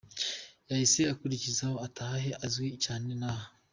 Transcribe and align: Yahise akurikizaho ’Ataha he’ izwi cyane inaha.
Yahise 0.69 1.01
akurikizaho 1.13 1.75
’Ataha 1.87 2.15
he’ 2.23 2.31
izwi 2.47 2.69
cyane 2.83 3.05
inaha. 3.15 3.45